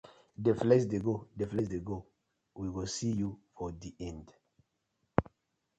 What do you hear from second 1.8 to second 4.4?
go, we go see yu for di end.